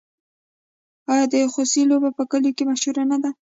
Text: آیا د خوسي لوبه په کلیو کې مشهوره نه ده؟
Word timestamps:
آیا 1.11 1.25
د 1.31 1.35
خوسي 1.53 1.81
لوبه 1.89 2.09
په 2.17 2.23
کلیو 2.31 2.55
کې 2.57 2.63
مشهوره 2.71 3.03
نه 3.11 3.17
ده؟ 3.23 3.29